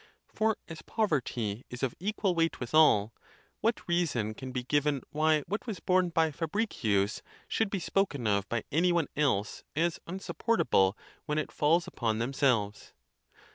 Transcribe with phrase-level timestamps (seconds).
[0.25, 3.13] For as poverty is of equal weight with all,
[3.59, 8.49] what reason can be given why what was borne by Fabricius should be spoken of
[8.49, 12.93] by any one else as unsupportable when it falls upon themselves?